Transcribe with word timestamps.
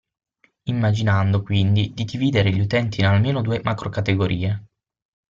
Immaginando 0.63 1.43
quindi 1.43 1.93
di 1.93 2.05
dividere 2.05 2.51
gli 2.51 2.59
utenti 2.59 3.01
in 3.01 3.05
almeno 3.05 3.43
due 3.43 3.61
macrocategorie. 3.63 4.63